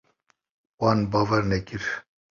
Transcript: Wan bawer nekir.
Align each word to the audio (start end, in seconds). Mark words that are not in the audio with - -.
Wan 0.79 0.99
bawer 1.11 1.43
nekir. 1.49 1.83